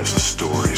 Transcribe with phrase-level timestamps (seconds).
[0.00, 0.69] us a story.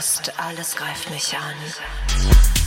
[0.00, 2.59] Kontrollverlust, alles greift mich an.